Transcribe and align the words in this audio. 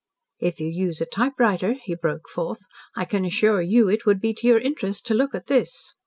"If 0.39 0.59
you 0.59 0.65
use 0.65 0.99
a 0.99 1.05
typewriter," 1.05 1.73
he 1.83 1.93
broke 1.93 2.27
forth, 2.27 2.65
"I 2.95 3.05
can 3.05 3.23
assure 3.23 3.61
you 3.61 3.87
it 3.87 4.03
would 4.03 4.19
be 4.19 4.33
to 4.33 4.47
your 4.47 4.57
interest 4.59 5.05
to 5.05 5.13
look 5.13 5.35
at 5.35 5.45
this." 5.45 5.93